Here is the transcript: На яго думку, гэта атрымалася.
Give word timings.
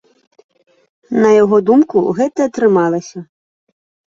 На 1.25 1.29
яго 1.43 1.57
думку, 1.67 1.97
гэта 2.21 2.39
атрымалася. 2.51 3.19